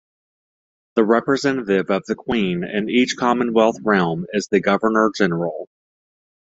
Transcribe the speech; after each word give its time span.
The 0.95 1.03
representative 1.03 1.91
of 1.91 2.07
the 2.07 2.15
Queen 2.15 2.63
in 2.63 2.89
each 2.89 3.15
Commonwealth 3.17 3.77
realm 3.83 4.25
is 4.33 4.47
the 4.47 4.59
governor-general. 4.59 5.69